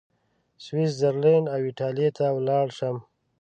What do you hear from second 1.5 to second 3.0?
او ایټالیې ته ولاړ شم.